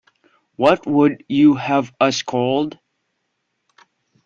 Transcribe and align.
What 0.55 0.87
would 0.87 1.25
you 1.29 1.53
have 1.53 1.93
us 2.01 2.23
called? 2.23 2.79